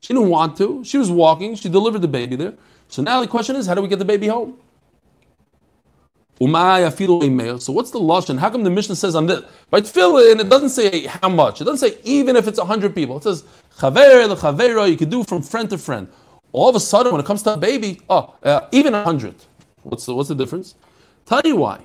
[0.00, 0.82] She didn't want to.
[0.84, 1.54] She was walking.
[1.54, 2.54] She delivered the baby there.
[2.88, 4.58] So now the question is, how do we get the baby home?
[6.38, 8.38] So what's the lashon?
[8.38, 9.42] How come the Mishnah says on this?
[9.70, 11.62] By tefillin, it doesn't say how much.
[11.62, 13.16] It doesn't say even if it's hundred people.
[13.16, 13.44] It says
[13.78, 14.90] chaver lechavera.
[14.90, 16.08] You can do from friend to friend.
[16.52, 19.34] All of a sudden, when it comes to a baby, oh, uh, even hundred.
[19.82, 20.74] What's the, what's the difference?
[21.24, 21.80] Tell you why.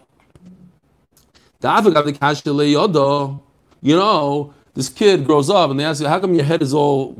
[3.83, 6.73] You know, this kid grows up and they ask you, how come your head is
[6.73, 7.15] all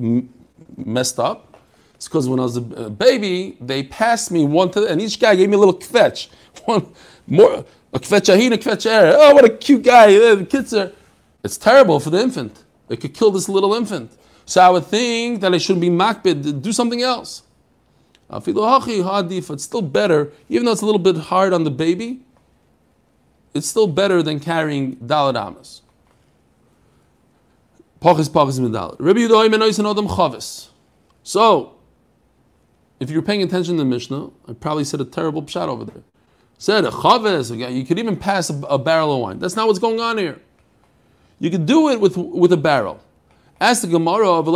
[0.77, 1.50] messed up?
[2.01, 5.35] It's because when I was a baby, they passed me one to, and each guy
[5.35, 6.29] gave me a little kvetch.
[6.65, 6.91] One
[7.27, 9.15] more, a kvetch ahin, a kvetch er.
[9.19, 10.07] Oh, what a cute guy.
[10.07, 10.91] The kids are,
[11.43, 12.63] it's terrible for the infant.
[12.89, 14.11] It could kill this little infant.
[14.47, 17.43] So I would think that I shouldn't be makbid, do something else.
[18.31, 22.21] It's still better, even though it's a little bit hard on the baby,
[23.53, 25.83] it's still better than carrying dalad amas.
[28.01, 28.95] Pachis pachis medalad.
[28.97, 29.27] Rabbi
[30.07, 30.69] chavis.
[31.21, 31.75] So,
[33.01, 36.03] if you're paying attention to the Mishnah, I probably said a terrible pshat over there.
[36.59, 37.49] Said a chavis.
[37.75, 39.39] You could even pass a, a barrel of wine.
[39.39, 40.39] That's not what's going on here.
[41.39, 43.01] You could do it with with a barrel.
[43.59, 44.47] Ask the Gemara of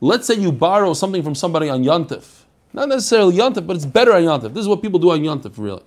[0.00, 2.42] Let's say you borrow something from somebody on Yontif.
[2.72, 4.54] Not necessarily Yontif, but it's better on Yontif.
[4.54, 5.84] This is what people do on Yontif, really.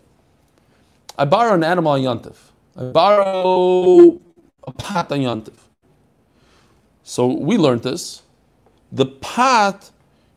[1.18, 2.36] I borrow an animal on Yontif.
[2.78, 4.20] I borrow
[4.66, 5.69] a pot on Yontif.
[7.10, 8.22] So we learned this.
[8.92, 9.90] The pot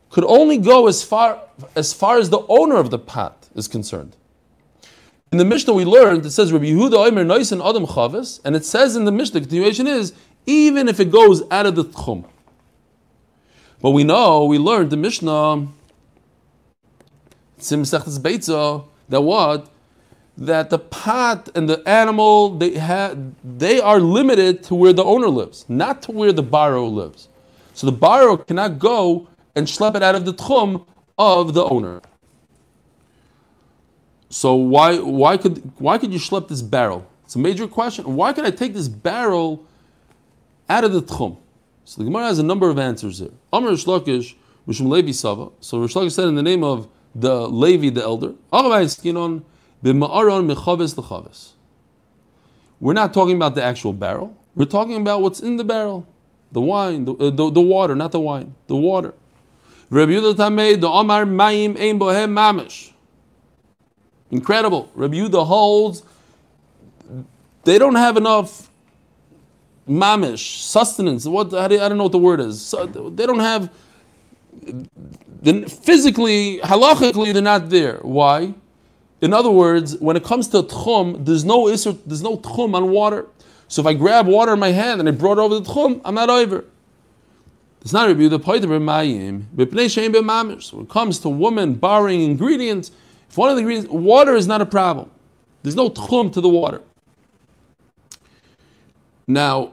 [0.09, 1.39] could only go as far
[1.75, 4.15] as far as the owner of the pot is concerned.
[5.31, 8.65] In the Mishnah we learned, it says Rabbi Yehuda Omer Noisen Adam Chavis, and it
[8.65, 10.13] says in the Mishnah, the continuation is
[10.47, 12.25] even if it goes out of the tchum.
[13.79, 15.67] But we know, we learned the Mishnah,
[19.09, 19.69] that what?
[20.37, 25.29] That the pot and the animal, they, have, they are limited to where the owner
[25.29, 27.29] lives, not to where the borrower lives.
[27.73, 30.85] So the borrower cannot go and schlep it out of the tchum
[31.17, 32.01] of the owner.
[34.29, 37.07] So why why could why could you schlep this barrel?
[37.23, 38.15] It's a major question.
[38.15, 39.63] Why could I take this barrel
[40.67, 41.37] out of the tchum?
[41.85, 43.29] So the Gemara has a number of answers here.
[43.51, 44.35] Amr Shlakish,
[44.67, 45.49] Mishum Levi Sava.
[45.59, 48.33] So Reish Lakish said in the name of the Levi, the elder,
[49.83, 49.93] we're
[52.93, 54.37] not talking about the actual barrel.
[54.55, 56.07] We're talking about what's in the barrel.
[56.51, 59.13] The wine, the, uh, the, the, water, not the wine, the water.
[59.89, 62.91] Rabbi Yehuda Tamei, the Omar Mayim Ein Bohem Mamish.
[64.31, 64.91] Incredible.
[64.95, 66.03] Rabbi Yehuda holds
[67.63, 68.69] they don't have enough
[69.87, 71.25] mamish, sustenance.
[71.25, 72.61] What I don't know what the word is.
[72.61, 73.69] So they don't have.
[75.43, 77.97] Physically, halachically, they're not there.
[78.01, 78.53] Why?
[79.23, 83.25] In other words, when it comes to tchum, there's no there's no tchum on water.
[83.69, 86.15] So if I grab water in my hand and I brought over the tchum, I'm
[86.15, 86.65] not over.
[87.79, 89.45] It's not review the point of mayim.
[90.73, 92.91] When it comes to women borrowing ingredients,
[93.29, 95.09] if one of the ingredients, water is not a problem.
[95.61, 96.81] There's no tchum to the water.
[99.25, 99.71] Now,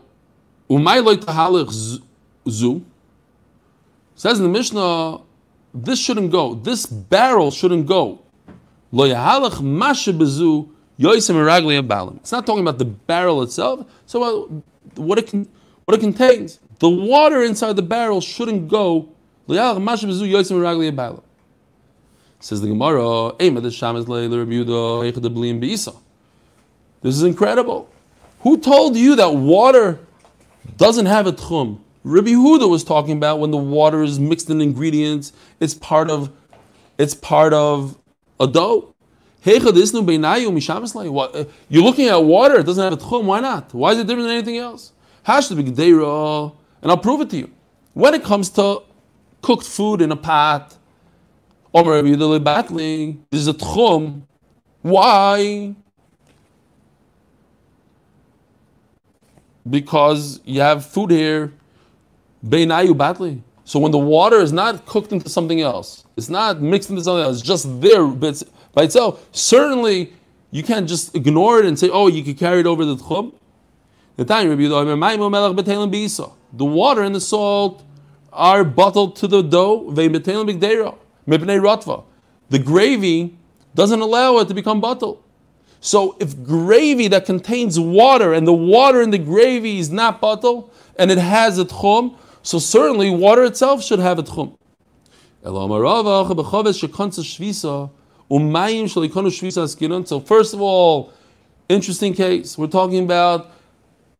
[0.71, 2.05] umay
[2.49, 2.85] zu
[4.15, 5.19] says in the Mishnah,
[5.75, 6.55] this shouldn't go.
[6.55, 8.21] This barrel shouldn't go.
[8.92, 9.12] It's
[12.33, 13.87] not talking about the barrel itself.
[14.07, 14.46] So uh,
[15.00, 15.48] what it can,
[15.85, 16.59] what it contains.
[16.81, 19.09] The water inside the barrel shouldn't go.
[22.42, 23.35] Says the Gemara,
[27.03, 27.88] This is incredible.
[28.40, 30.00] Who told you that water
[30.76, 31.81] doesn't have a tchum?
[32.03, 36.33] Rabbi Huda was talking about when the water is mixed in ingredients, it's part of
[36.96, 37.98] it's part of
[38.40, 38.94] a dough.
[39.44, 39.61] You're
[41.85, 43.72] looking at water, it doesn't have a tchum, why not?
[43.72, 44.92] Why is it different than anything else?
[45.26, 45.40] And
[46.90, 47.50] I'll prove it to you.
[47.94, 48.83] When it comes to
[49.42, 50.76] cooked food in a pot,
[51.74, 54.22] Abedele Batling, this is a tchum.
[54.83, 55.74] Why?
[59.68, 61.53] because you have food here,
[62.46, 63.42] beinayu badly.
[63.71, 67.23] So when the water is not cooked into something else, it's not mixed into something
[67.23, 70.13] else, it's just there by itself, certainly
[70.51, 73.33] you can't just ignore it and say, oh, you could carry it over the tchum.
[74.17, 74.25] The
[76.65, 77.85] water and the salt
[78.33, 79.93] are bottled to the dough.
[82.49, 83.39] The gravy
[83.77, 85.23] doesn't allow it to become bottled.
[85.81, 90.73] So if gravy that contains water and the water in the gravy is not bottle
[90.99, 94.57] and it has a tchum, so certainly water itself should have a tchum.
[100.07, 101.12] So first of all,
[101.68, 102.59] interesting case.
[102.59, 103.50] We're talking about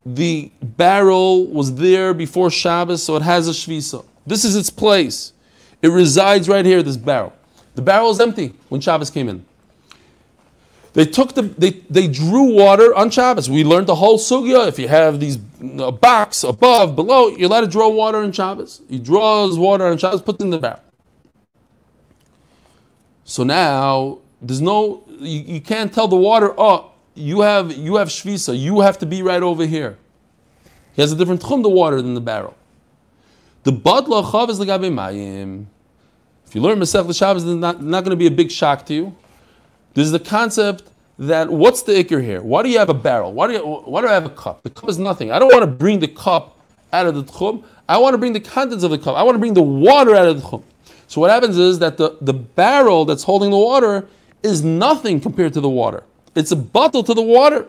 [0.05, 4.03] the barrel was there before Shabbos, so it has a shvisa.
[4.25, 5.33] This is its place.
[5.81, 7.33] It resides right here, this barrel.
[7.75, 9.45] The barrel is empty when Shabbos came in.
[10.93, 13.49] They took the they, they drew water on Shabbos.
[13.49, 14.67] We learned the whole sugya.
[14.67, 15.37] If you have these
[15.79, 18.81] uh, box above, below, you're allowed to draw water on Shabbos.
[18.89, 20.81] He draws water on Shabbos, puts it in the barrel.
[23.23, 28.09] So now there's no you, you can't tell the water, oh, you have you have
[28.09, 29.97] shvisa, you have to be right over here.
[30.93, 32.57] He has a different tchum the water than the barrel.
[33.63, 35.67] The badla chav is legabe mayim.
[36.45, 38.93] If you learn Masech Shabbos, it's not, not going to be a big shock to
[38.93, 39.15] you.
[39.93, 40.83] This is the concept
[41.19, 42.41] that what's the ikr here?
[42.41, 43.33] Why do you have a barrel?
[43.33, 44.63] Why do, you, why do I have a cup?
[44.63, 45.31] The cup is nothing.
[45.31, 46.57] I don't want to bring the cup
[46.93, 47.63] out of the tchum.
[47.87, 49.15] I want to bring the contents of the cup.
[49.15, 50.63] I want to bring the water out of the tchum.
[51.07, 54.07] So what happens is that the, the barrel that's holding the water
[54.43, 56.03] is nothing compared to the water.
[56.35, 57.67] It's a bottle to the water.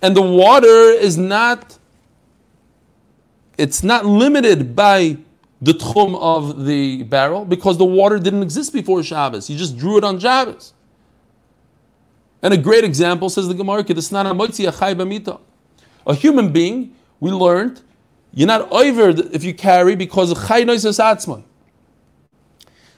[0.00, 1.78] And the water is not,
[3.58, 5.16] it's not limited by
[5.60, 9.48] the tchum of the barrel because the water didn't exist before Shabbos.
[9.48, 10.72] You just drew it on Shabbos.
[12.42, 15.40] And a great example says the Gemara, it's not a moitzi achai.
[16.06, 17.80] A human being, we learned,
[18.34, 21.44] you're not over if you carry because atzma.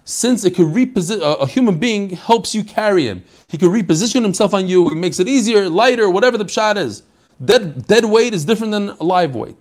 [0.07, 3.25] Since it could reposition, a human being helps you carry him.
[3.49, 7.03] He can reposition himself on you, it makes it easier, lighter, whatever the pshat is.
[7.45, 9.57] Dead, dead weight is different than live weight.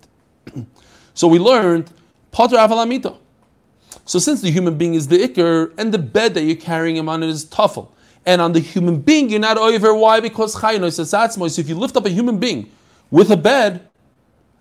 [1.14, 1.90] so we learned,
[2.30, 3.18] Potter Avalamita.
[4.04, 7.08] So since the human being is the ikr, and the bed that you're carrying him
[7.08, 7.88] on is tuffle,
[8.26, 9.94] and on the human being, you're not over.
[9.94, 10.20] Why?
[10.20, 11.48] Because moi.
[11.48, 12.70] So if you lift up a human being
[13.10, 13.88] with a bed,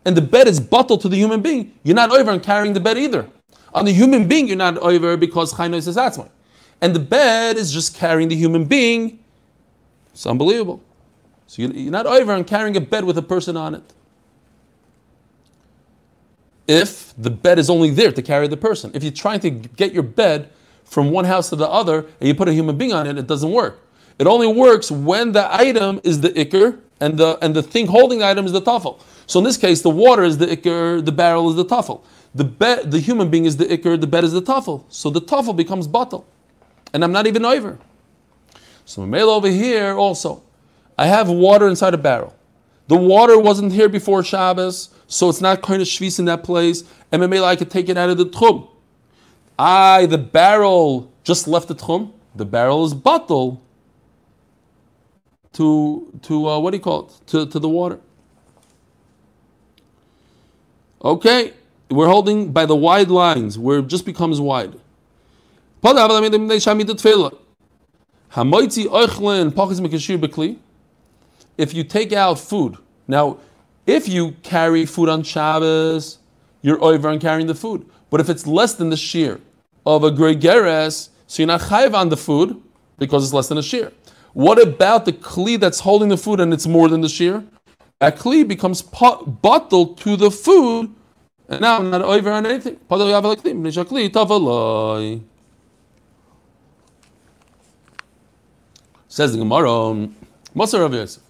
[0.05, 2.80] and the bed is bottled to the human being, you're not over and carrying the
[2.80, 3.28] bed either.
[3.74, 6.28] On the human being, you're not over because that's moi.
[6.82, 9.20] and the bed is just carrying the human being.
[10.14, 10.82] It's unbelievable.
[11.47, 13.93] So you're not over and carrying a bed with a person on it.
[16.68, 18.91] If the bed is only there to carry the person.
[18.93, 20.49] If you're trying to get your bed
[20.86, 23.27] from one house to the other and you put a human being on it, it
[23.27, 23.79] doesn't work.
[24.19, 28.19] It only works when the item is the ikr and the and the thing holding
[28.19, 29.01] the item is the tafel.
[29.25, 32.01] So in this case, the water is the ikr, the barrel is the tafel.
[32.36, 34.84] The bed, the human being is the ikr, the bed is the tafel.
[34.89, 36.25] So the tafel becomes bottle,
[36.93, 37.79] and I'm not even over.
[38.86, 40.43] So mail over here also,
[40.97, 42.36] I have water inside a barrel.
[42.88, 46.84] The water wasn't here before Shabbos, so it's not kind of shvis in that place.
[47.11, 48.67] And maybe I could take it out of the tchum.
[49.58, 52.12] I, the barrel, just left the tchum.
[52.36, 53.62] The barrel is bottle
[55.54, 57.28] to to uh, what do you call it?
[57.28, 57.99] To, to the water.
[61.04, 61.54] Okay,
[61.89, 64.74] we're holding by the wide lines where it just becomes wide.
[71.58, 72.78] If you take out food,
[73.08, 73.38] now
[73.86, 76.20] if you carry food on Shabbos,
[76.62, 77.86] you're over on carrying the food.
[78.14, 79.41] But if it's less than the shear
[79.88, 82.61] of a gregeres, so you're not chayiv on the food
[82.99, 83.91] because it's less than a shear.
[84.34, 87.43] What about the kli that's holding the food and it's more than the shear?
[87.97, 90.93] That kli becomes bottled to the food,
[91.49, 92.78] and now I'm not over on anything.
[99.07, 100.09] Says the Gemara,
[100.55, 101.24] Mosar Rav Yosef.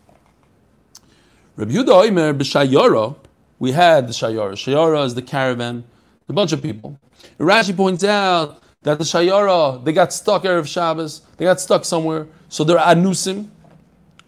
[1.56, 3.16] Rabbi Yehuda Oimer b'Shayara,
[3.58, 4.52] we had the Shayara.
[4.52, 5.86] Shayara is the caravan,
[6.28, 7.00] a bunch of people.
[7.40, 12.28] Rashi points out that the Shayara, they got stuck Erev Shabbos, they got stuck somewhere,
[12.50, 13.48] so they're anusim.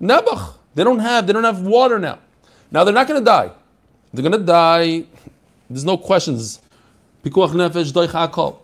[0.02, 2.20] Nebuch, they don't have, they don't have water now.
[2.72, 3.52] Now they're not going to die.
[4.14, 5.06] They're going to die.
[5.70, 6.62] There's no questions.
[7.24, 8.60] Pikuach nefesh doich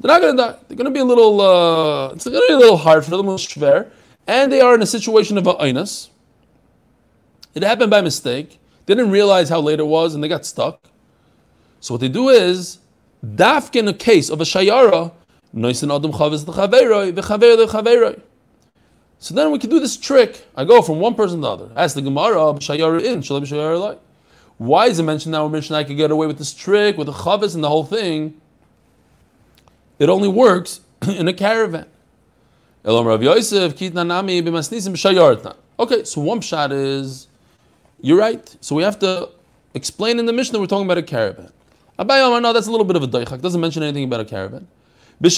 [0.00, 0.56] they're not going to die.
[0.66, 1.40] They're going to be a little.
[1.40, 3.90] Uh, it's going to be a little hard for them, a little shver,
[4.26, 5.86] and they are in a situation of a.
[7.54, 8.58] It happened by mistake.
[8.86, 10.89] They didn't realize how late it was, and they got stuck.
[11.80, 12.78] So what they do is,
[13.24, 15.12] dafk in a case of a shayara,
[15.54, 18.20] noisin adam chavis l'chaveroi, v'chaveroi l'chaveroi.
[19.18, 20.46] so then we can do this trick.
[20.54, 21.70] I go from one person to the other.
[21.74, 23.98] Ask the Gemara, shayara in, shayara
[24.58, 27.06] Why is it mentioned now in Mishnah I could get away with this trick, with
[27.06, 28.38] the chavis and the whole thing?
[29.98, 31.86] It only works in a caravan.
[32.84, 35.56] Elom Rav Yosef, Kitna Nami, Bimasisim Shayaratna.
[35.78, 37.28] Okay, so one shot is,
[38.00, 38.56] you're right.
[38.60, 39.30] So we have to
[39.74, 41.52] explain in the Mishnah we're talking about a caravan.
[42.00, 43.42] Abayam, no, that's a little bit of a doichak.
[43.42, 44.66] Doesn't mention anything about a caravan.
[45.20, 45.34] This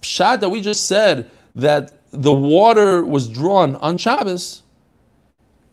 [0.00, 4.62] shot that we just said that the water was drawn on Shabbos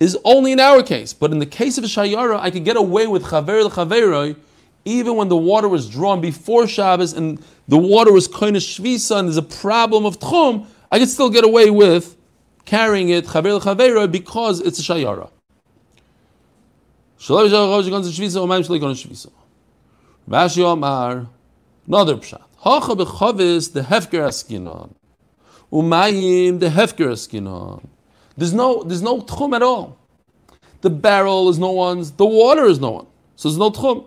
[0.01, 1.13] is only in our case.
[1.13, 4.35] But in the case of a shayara, I could get away with chaver el
[4.83, 9.29] even when the water was drawn before Shabbos and the water was of shvisa and
[9.29, 12.17] there's a problem of tchum, I could still get away with
[12.65, 15.29] carrying it chaver chavera because it's a shayara.
[20.27, 21.27] Rashi Omar,
[21.87, 22.41] another pshat.
[22.57, 24.89] Hacha bechavis the hefker askinon,
[25.71, 27.87] umayim the hefker askinon.
[28.37, 29.97] There's no there's no tchum at all.
[30.81, 32.11] The barrel is no one's.
[32.11, 33.07] The water is no one.
[33.35, 34.05] So there's no tchum.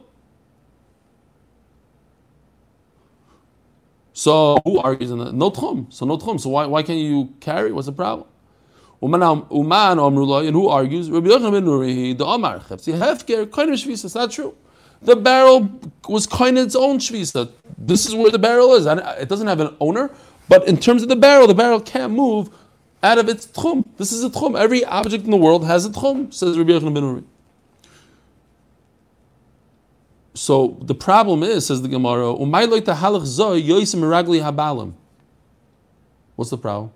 [4.13, 5.33] So who argues in that?
[5.33, 5.93] No tchum.
[5.93, 6.41] So no tchum.
[6.41, 7.73] So why, why can't you carry?
[7.73, 8.27] What's the problem?
[9.01, 11.11] Uman Amrullah, and who argues?
[11.11, 13.03] Rabbi Yochanan ben Nuri, the Amar Chefzi mm-hmm.
[13.03, 14.07] Hefker, kind shvisa.
[14.07, 14.55] It's not true.
[15.03, 15.69] The barrel
[16.09, 17.51] was kind of its own shvisa.
[17.77, 18.87] This is where the barrel is.
[18.87, 20.11] And it doesn't have an owner,
[20.49, 22.51] but in terms of the barrel, the barrel can't move
[23.03, 23.85] out of its tchum.
[23.97, 24.59] This is a tchum.
[24.59, 27.25] Every object in the world has a tchum, says Rabbi Yochanan ben Nuri.
[30.35, 32.33] So the problem is, says the Gemara,
[36.37, 36.93] What's the problem?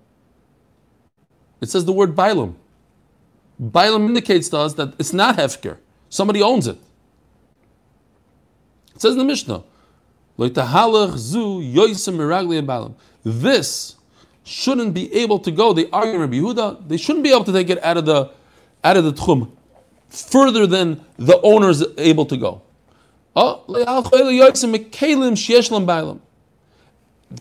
[1.62, 2.56] It says the word bailam.
[3.62, 5.78] Bailam indicates to us that it's not hefker.
[6.10, 6.76] Somebody owns it.
[8.94, 9.62] It says in the Mishnah,
[13.24, 13.96] This
[14.44, 15.72] shouldn't be able to go.
[15.72, 16.88] They argue Rabbi Yehuda.
[16.88, 18.30] They shouldn't be able to take it out of the
[18.84, 19.52] out of the tchum
[20.08, 22.62] further than the owner is able to go.
[23.36, 23.62] Oh,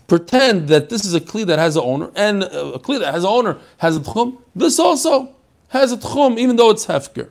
[0.06, 3.24] pretend that this is a kli that has an owner, and a kli that has
[3.24, 4.38] an owner has a tchum.
[4.54, 5.34] This also
[5.68, 7.30] has a tchum, even though it's hefker.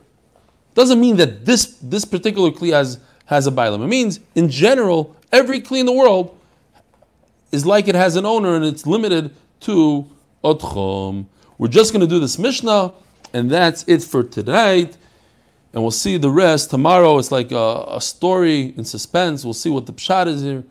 [0.74, 3.82] Doesn't mean that this this particular kli has has a bailam.
[3.84, 6.38] It means in general, every kli in the world
[7.50, 10.06] is like it has an owner, and it's limited to
[10.42, 11.26] a tchum.
[11.58, 12.92] We're just going to do this mishnah,
[13.32, 14.96] and that's it for tonight
[15.72, 17.18] and we'll see the rest tomorrow.
[17.18, 19.44] It's like a, a story in suspense.
[19.44, 20.64] We'll see what the pshat is here.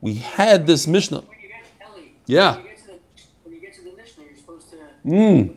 [0.00, 1.24] We had this Mishnah.
[2.26, 2.60] Yeah.
[5.04, 5.54] Mm.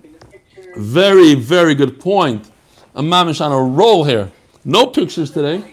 [0.78, 2.50] Very, very good point.
[2.96, 4.32] A mamish on a roll here.
[4.64, 5.64] No pictures today.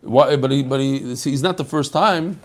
[0.00, 0.36] Why?
[0.36, 2.40] But he, but he, see, he's not the first time.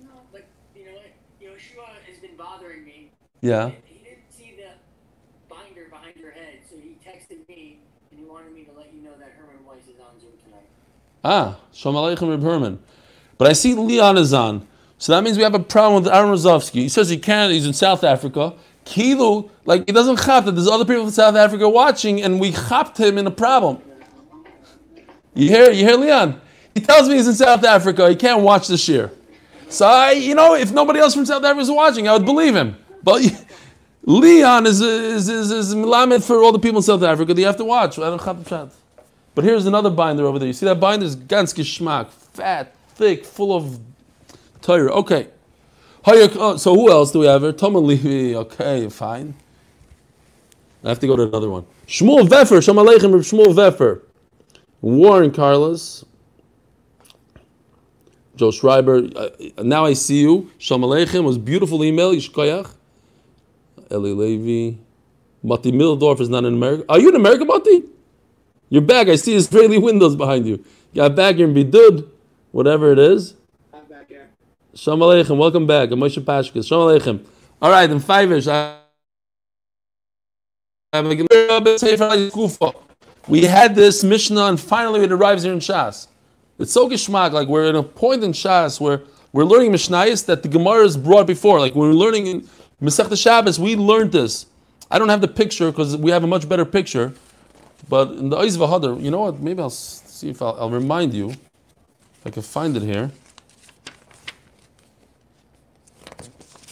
[0.00, 0.44] No, but
[0.76, 1.06] you know what?
[1.42, 3.10] Yoshua has been bothering me.
[3.40, 3.72] Yeah.
[3.86, 4.70] He didn't see the
[5.52, 7.80] binder behind your head, so he texted me
[8.10, 10.68] and he wanted me to let you know that Herman Weiss is on Zoom tonight.
[11.24, 12.78] Ah, Shalom Aleichem Reb Herman.
[13.38, 14.66] But I see Leon is on.
[14.98, 16.82] So that means we have a problem with Aaron Rozovsky.
[16.82, 18.52] He says he can't, he's in South Africa.
[18.84, 22.52] Kilu, like, he doesn't chap that there's other people in South Africa watching, and we
[22.52, 23.80] chapped him in a problem.
[25.34, 26.40] You hear, you hear Leon?
[26.74, 29.10] He tells me he's in South Africa, he can't watch this year.
[29.68, 32.54] So I, you know, if nobody else from South Africa is watching, I would believe
[32.54, 32.76] him.
[33.02, 33.22] But
[34.02, 37.46] Leon is is is, is milamed for all the people in South Africa that you
[37.46, 37.98] have to watch.
[37.98, 38.68] I don't chap chat.
[39.34, 40.46] But here's another binder over there.
[40.46, 43.80] You see that binder is ganz geschmack, fat, thick, full of
[44.62, 44.92] Torah.
[44.92, 45.28] Okay.
[46.06, 47.52] Oh, So who else do we have here?
[47.52, 48.36] Tom and Levi.
[48.38, 49.34] Okay, fine.
[50.84, 51.64] I have to go to another one.
[51.86, 52.62] Shmuel Vefer.
[52.62, 53.10] Shalom Aleichem.
[53.14, 54.02] Shmuel Vefer.
[54.82, 56.04] Warren Carlos.
[58.36, 59.08] Joe Schreiber.
[59.16, 59.30] Uh,
[59.62, 60.50] now I see you.
[60.58, 61.24] Shalom Aleichem.
[61.24, 62.12] Was beautiful email.
[62.14, 62.70] Yishkoyach.
[63.90, 64.78] Eli Levi.
[65.42, 66.84] Mati Mildorf is not in America.
[66.88, 67.84] Are you in America, Mati?
[68.70, 69.08] You're back.
[69.08, 70.64] I see Israeli windows behind you.
[70.92, 71.36] You got back.
[71.36, 72.08] You're in Bidud.
[72.52, 73.34] Whatever it is.
[73.72, 74.28] I'm back here.
[74.74, 75.90] Shalom Aleichem, welcome back.
[75.90, 76.68] I'm Moshe Pashkas.
[76.68, 77.24] Shalom Aleichem.
[77.60, 78.78] All right, in five-ish, I-
[80.92, 82.72] I'm a Gemara Sefer Kufa.
[83.26, 86.08] We had this Mishnah, and finally it arrives here in Shas.
[86.58, 89.02] It's so geschmack, like we're at a point in Shas where
[89.32, 91.58] we're learning Mishnayos that the Gemara has brought before.
[91.58, 92.48] Like we're learning in
[92.80, 94.46] Masech Shabbos, we learned this.
[94.90, 97.14] I don't have the picture because we have a much better picture.
[97.88, 99.40] But in the Oiz Vahadar, you know what?
[99.40, 101.30] Maybe I'll see if I'll, I'll remind you.
[101.30, 103.10] If I can find it here.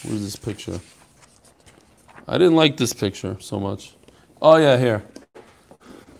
[0.05, 0.81] Where's this picture?
[2.27, 3.95] I didn't like this picture so much.
[4.41, 5.05] Oh yeah, here.